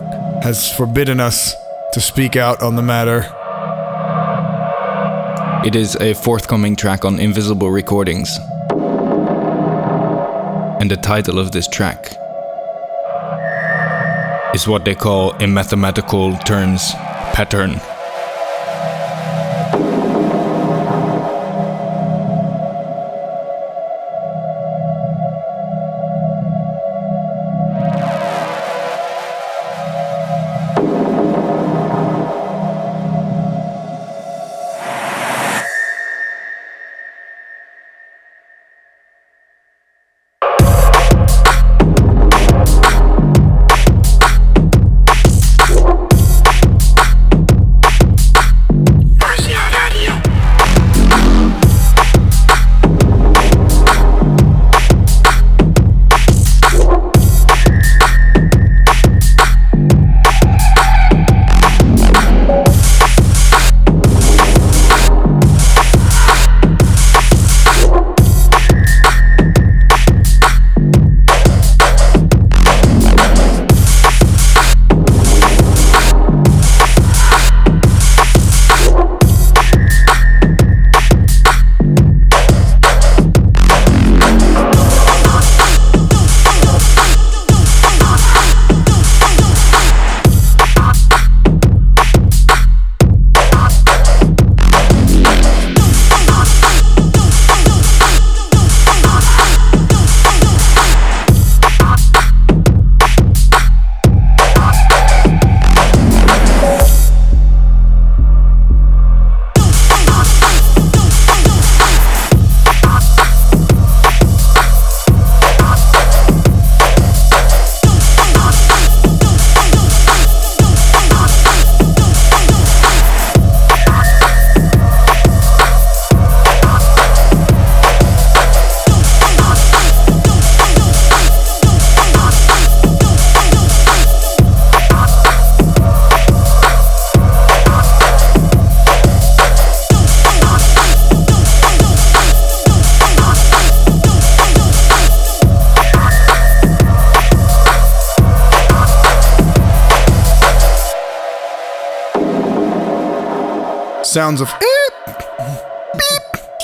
has 0.43 0.69
forbidden 0.69 1.21
us 1.21 1.55
to 1.93 2.01
speak 2.01 2.35
out 2.35 2.61
on 2.61 2.75
the 2.75 2.81
matter. 2.81 3.19
It 5.65 5.73
is 5.73 5.95
a 5.95 6.13
forthcoming 6.15 6.75
track 6.75 7.05
on 7.05 7.17
Invisible 7.17 7.71
Recordings. 7.71 8.37
And 10.81 10.91
the 10.91 10.97
title 10.97 11.39
of 11.39 11.53
this 11.53 11.65
track 11.69 12.17
is 14.53 14.67
what 14.67 14.83
they 14.83 14.95
call, 14.95 15.31
in 15.37 15.53
mathematical 15.53 16.35
terms, 16.39 16.91
pattern. 17.31 17.79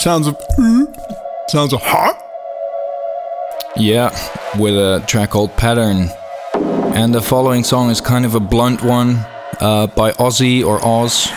Sounds 0.10 0.26
of 0.26 0.36
sounds 1.50 1.72
of 1.72 1.82
hot. 1.84 2.18
Yeah, 3.78 4.10
with 4.58 4.74
a 4.74 5.04
track 5.06 5.30
called 5.30 5.56
Pattern. 5.56 6.10
And 6.96 7.14
the 7.14 7.22
following 7.22 7.64
song 7.64 7.92
is 7.92 8.02
kind 8.02 8.26
of 8.26 8.34
a 8.34 8.40
blunt 8.40 8.82
one 8.82 9.24
uh, 9.62 9.86
by 9.86 10.14
Ozzy 10.14 10.66
or 10.66 10.84
Oz. 10.84 11.32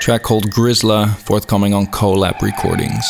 Track 0.00 0.24
called 0.24 0.50
Grizzla, 0.50 1.14
forthcoming 1.18 1.72
on 1.72 1.86
Collab 1.86 2.42
Recordings. 2.42 3.06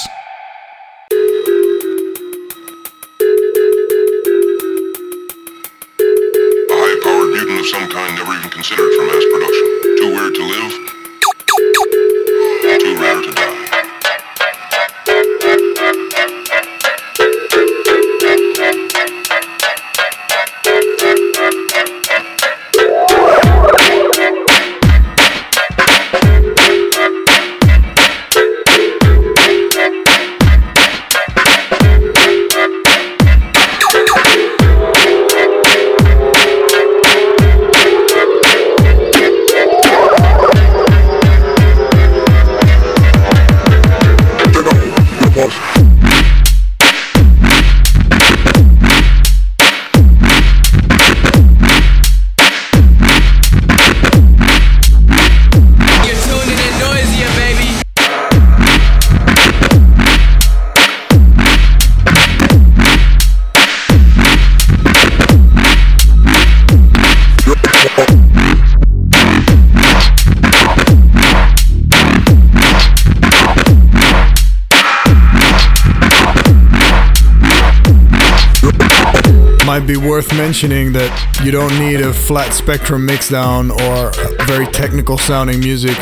Mentioning 80.62 80.92
that 80.92 81.40
you 81.42 81.50
don't 81.50 81.78
need 81.78 82.02
a 82.02 82.12
flat 82.12 82.52
spectrum 82.52 83.06
mixdown 83.06 83.70
or 83.70 84.12
very 84.44 84.66
technical 84.66 85.16
sounding 85.16 85.58
music 85.58 85.96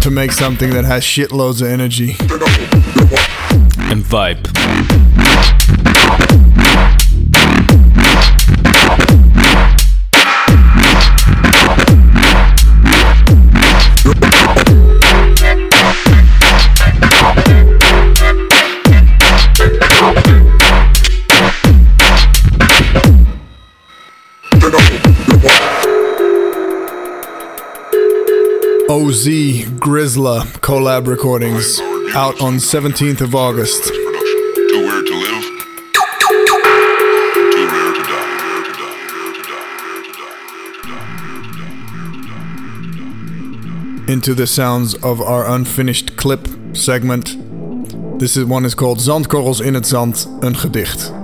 to 0.00 0.10
make 0.10 0.32
something 0.32 0.70
that 0.70 0.84
has 0.84 1.04
shitloads 1.04 1.62
of 1.62 1.68
energy. 1.68 2.16
And 3.92 4.02
vibe. 4.02 4.49
OZ 28.90 29.24
Grizzla 29.78 30.42
collab 30.62 31.06
recordings 31.06 31.78
out 32.12 32.40
on 32.42 32.54
17th 32.54 33.20
of 33.20 33.36
August. 33.36 33.88
Into 44.08 44.34
the 44.34 44.48
sounds 44.48 44.96
of 45.04 45.20
our 45.20 45.48
unfinished 45.48 46.16
clip 46.16 46.48
segment. 46.72 47.36
This 48.18 48.36
is 48.36 48.44
one 48.44 48.64
is 48.64 48.74
called 48.74 48.98
Zandkorrels 48.98 49.60
in 49.60 49.74
het 49.74 49.86
zand, 49.86 50.28
een 50.40 50.56
gedicht. 50.56 51.19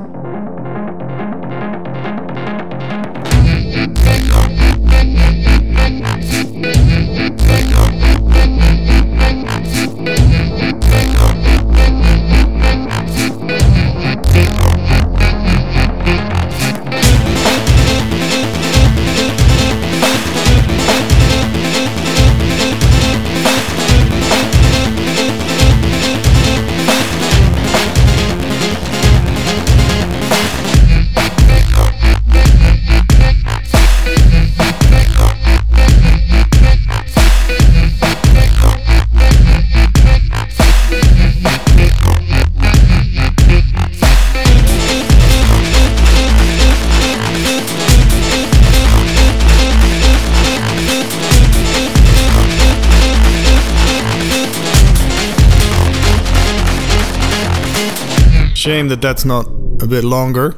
That's 59.16 59.24
not 59.24 59.46
a 59.80 59.86
bit 59.86 60.04
longer, 60.04 60.54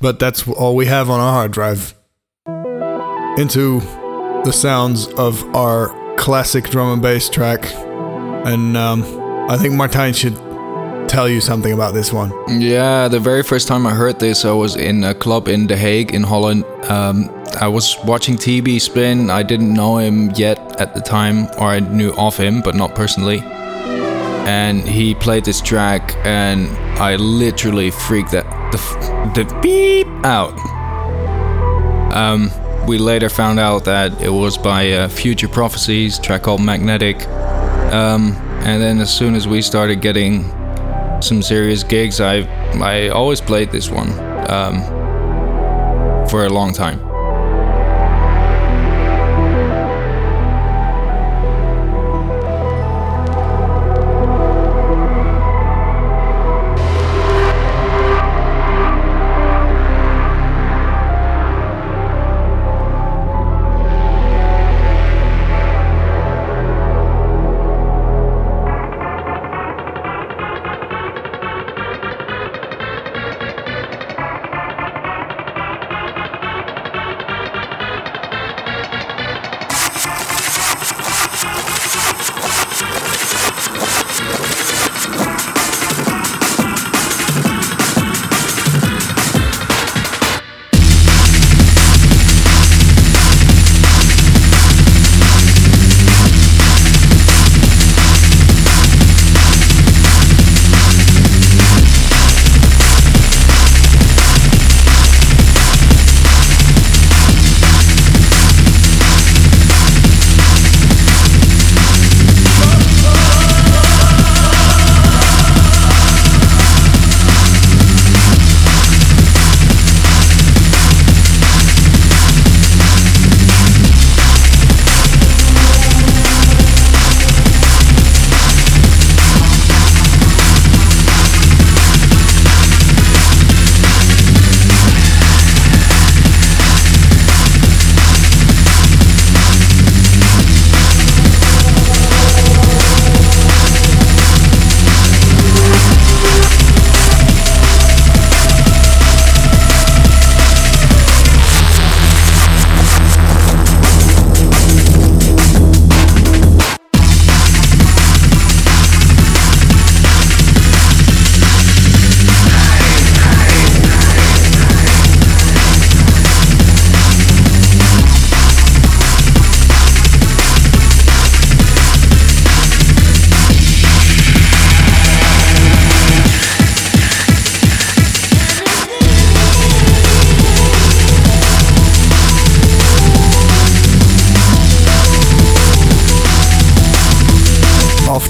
but 0.00 0.18
that's 0.18 0.48
all 0.48 0.74
we 0.74 0.86
have 0.86 1.08
on 1.08 1.20
our 1.20 1.30
hard 1.30 1.52
drive. 1.52 1.94
Into 3.38 3.78
the 4.44 4.50
sounds 4.50 5.06
of 5.06 5.44
our 5.54 5.94
classic 6.16 6.64
drum 6.64 6.94
and 6.94 7.00
bass 7.00 7.28
track, 7.28 7.72
and 8.44 8.76
um, 8.76 9.04
I 9.48 9.56
think 9.56 9.74
Martijn 9.74 10.16
should 10.16 10.36
tell 11.08 11.28
you 11.28 11.40
something 11.40 11.72
about 11.72 11.94
this 11.94 12.12
one. 12.12 12.32
Yeah, 12.48 13.06
the 13.06 13.20
very 13.20 13.44
first 13.44 13.68
time 13.68 13.86
I 13.86 13.94
heard 13.94 14.18
this, 14.18 14.44
I 14.44 14.50
was 14.50 14.74
in 14.74 15.04
a 15.04 15.14
club 15.14 15.46
in 15.46 15.68
The 15.68 15.76
Hague 15.76 16.12
in 16.12 16.24
Holland. 16.24 16.64
Um, 16.90 17.30
I 17.60 17.68
was 17.68 17.96
watching 18.04 18.34
TeeBee 18.34 18.80
spin. 18.80 19.30
I 19.30 19.44
didn't 19.44 19.72
know 19.72 19.98
him 19.98 20.32
yet 20.32 20.58
at 20.80 20.96
the 20.96 21.00
time, 21.00 21.46
or 21.56 21.68
I 21.68 21.78
knew 21.78 22.12
of 22.14 22.36
him, 22.36 22.62
but 22.62 22.74
not 22.74 22.96
personally. 22.96 23.42
And 24.44 24.80
he 24.80 25.14
played 25.14 25.44
this 25.44 25.60
track, 25.60 26.16
and 26.26 26.66
I 27.00 27.16
literally 27.16 27.90
freaked 27.90 28.32
that 28.32 28.44
the 28.72 28.78
the 29.34 29.60
beep 29.60 30.06
out. 30.24 30.58
Um, 32.14 32.50
we 32.86 32.98
later 32.98 33.28
found 33.28 33.58
out 33.58 33.84
that 33.84 34.20
it 34.20 34.28
was 34.28 34.58
by 34.58 34.92
uh, 34.92 35.08
Future 35.08 35.48
Prophecies, 35.48 36.18
track 36.18 36.42
called 36.42 36.60
Magnetic. 36.60 37.26
Um, 37.92 38.32
and 38.64 38.82
then 38.82 39.00
as 39.00 39.12
soon 39.14 39.34
as 39.34 39.46
we 39.48 39.62
started 39.62 40.00
getting 40.00 40.44
some 41.20 41.42
serious 41.42 41.82
gigs, 41.82 42.20
I 42.20 42.40
I 42.80 43.08
always 43.08 43.40
played 43.40 43.70
this 43.70 43.90
one 43.90 44.10
um, 44.50 44.82
for 46.28 46.46
a 46.46 46.48
long 46.48 46.72
time. 46.72 47.11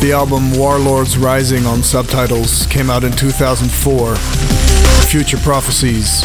The 0.02 0.12
album 0.12 0.50
Warlords 0.58 1.16
Rising 1.16 1.64
on 1.64 1.80
subtitles, 1.84 2.66
came 2.66 2.90
out 2.90 3.04
in 3.04 3.12
2004. 3.12 4.16
Future 5.06 5.38
Prophecies. 5.38 6.24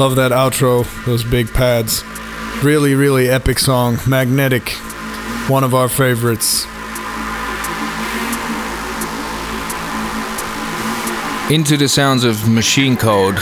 Love 0.00 0.16
that 0.16 0.32
outro, 0.32 0.86
those 1.04 1.22
big 1.22 1.52
pads. 1.52 2.02
Really, 2.64 2.94
really 2.94 3.28
epic 3.28 3.58
song. 3.58 3.98
Magnetic. 4.08 4.70
One 5.46 5.62
of 5.62 5.74
our 5.74 5.90
favorites. 5.90 6.64
Into 11.52 11.76
the 11.76 11.86
sounds 11.86 12.24
of 12.24 12.48
machine 12.48 12.96
code. 12.96 13.36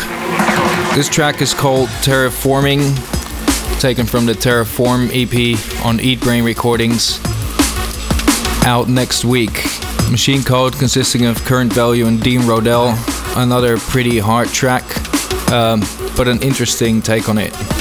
This 0.96 1.08
track 1.08 1.40
is 1.42 1.54
called 1.54 1.90
Terraforming, 2.02 2.92
taken 3.78 4.04
from 4.04 4.26
the 4.26 4.32
Terraform 4.32 5.10
EP 5.10 5.86
on 5.86 5.98
Eatbrain 5.98 6.44
Recordings. 6.44 7.20
Out 8.66 8.88
next 8.88 9.24
week. 9.24 9.64
Machine 10.10 10.42
Code 10.42 10.72
consisting 10.72 11.24
of 11.26 11.36
Current 11.44 11.72
Value 11.72 12.08
and 12.08 12.20
Dean 12.20 12.40
Rodell. 12.40 12.96
Another 13.40 13.78
pretty 13.78 14.18
hard 14.18 14.48
track, 14.48 14.82
um, 15.52 15.82
but 16.18 16.26
an 16.26 16.42
interesting 16.42 17.00
take 17.00 17.28
on 17.28 17.38
it. 17.38 17.77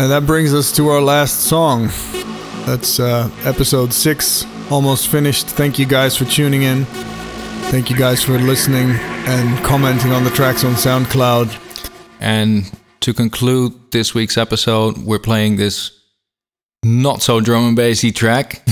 And 0.00 0.10
that 0.12 0.24
brings 0.24 0.54
us 0.54 0.72
to 0.76 0.88
our 0.88 1.02
last 1.02 1.40
song. 1.40 1.90
That's 2.64 2.98
uh, 2.98 3.30
episode 3.44 3.92
six, 3.92 4.46
almost 4.70 5.08
finished. 5.08 5.46
Thank 5.46 5.78
you 5.78 5.84
guys 5.84 6.16
for 6.16 6.24
tuning 6.24 6.62
in. 6.62 6.86
Thank 7.68 7.90
you 7.90 7.96
guys 7.98 8.22
for 8.22 8.38
listening 8.38 8.92
and 8.92 9.62
commenting 9.62 10.12
on 10.12 10.24
the 10.24 10.30
tracks 10.30 10.64
on 10.64 10.72
SoundCloud. 10.72 11.54
And 12.18 12.72
to 13.00 13.12
conclude 13.12 13.74
this 13.92 14.14
week's 14.14 14.38
episode, 14.38 14.96
we're 14.96 15.18
playing 15.18 15.56
this 15.56 15.90
not 16.82 17.20
so 17.20 17.42
drum 17.42 17.66
and 17.66 17.76
bassy 17.76 18.10
track. 18.10 18.66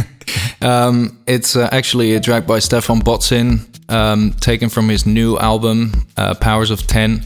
um, 0.60 1.22
it's 1.28 1.54
uh, 1.54 1.68
actually 1.70 2.14
a 2.14 2.20
track 2.20 2.48
by 2.48 2.58
Stephan 2.58 2.98
Bodzin, 2.98 3.60
um, 3.92 4.32
taken 4.40 4.68
from 4.68 4.88
his 4.88 5.06
new 5.06 5.38
album, 5.38 5.92
uh, 6.16 6.34
Powers 6.34 6.72
of 6.72 6.84
Ten. 6.88 7.22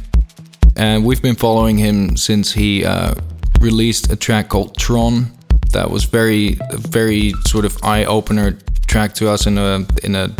And 0.76 1.02
we've 1.02 1.22
been 1.22 1.34
following 1.34 1.78
him 1.78 2.18
since 2.18 2.52
he 2.52 2.84
uh, 2.84 3.14
released 3.60 4.10
a 4.10 4.16
track 4.16 4.48
called 4.48 4.76
Tron. 4.76 5.30
That 5.72 5.90
was 5.90 6.04
very, 6.04 6.58
very 6.72 7.32
sort 7.46 7.64
of 7.64 7.76
eye 7.82 8.04
opener 8.04 8.58
track 8.86 9.14
to 9.14 9.28
us 9.28 9.46
in 9.46 9.58
a 9.58 9.86
in 10.02 10.14
a 10.14 10.34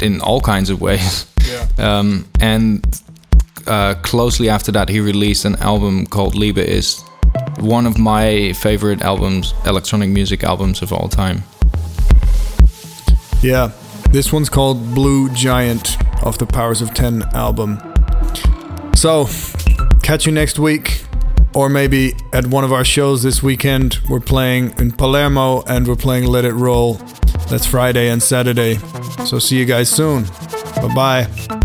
in 0.00 0.20
all 0.20 0.40
kinds 0.40 0.70
of 0.70 0.80
ways. 0.80 1.26
Yeah. 1.46 1.68
Um, 1.78 2.26
and 2.38 2.84
uh, 3.66 3.94
closely 4.02 4.48
after 4.48 4.70
that, 4.72 4.88
he 4.88 5.00
released 5.00 5.44
an 5.44 5.56
album 5.56 6.06
called 6.06 6.34
Liebe 6.34 6.58
is 6.58 7.02
one 7.58 7.86
of 7.86 7.98
my 7.98 8.52
favorite 8.52 9.02
albums, 9.02 9.54
electronic 9.66 10.10
music 10.10 10.44
albums 10.44 10.82
of 10.82 10.92
all 10.92 11.08
time. 11.08 11.42
Yeah, 13.42 13.72
this 14.10 14.32
one's 14.32 14.48
called 14.48 14.94
Blue 14.94 15.28
Giant 15.30 15.96
off 16.22 16.38
the 16.38 16.46
Powers 16.46 16.82
of 16.82 16.94
Ten 16.94 17.22
album. 17.34 17.78
So, 18.94 19.28
catch 20.02 20.26
you 20.26 20.32
next 20.32 20.58
week, 20.58 21.04
or 21.54 21.68
maybe 21.68 22.14
at 22.32 22.46
one 22.46 22.64
of 22.64 22.72
our 22.72 22.84
shows 22.84 23.22
this 23.22 23.42
weekend. 23.42 23.98
We're 24.08 24.20
playing 24.20 24.74
in 24.78 24.92
Palermo 24.92 25.62
and 25.62 25.86
we're 25.86 25.96
playing 25.96 26.26
Let 26.26 26.44
It 26.44 26.54
Roll. 26.54 26.94
That's 27.48 27.66
Friday 27.66 28.08
and 28.08 28.22
Saturday. 28.22 28.76
So, 29.26 29.38
see 29.38 29.58
you 29.58 29.64
guys 29.64 29.90
soon. 29.90 30.24
Bye 30.76 30.94
bye. 30.94 31.61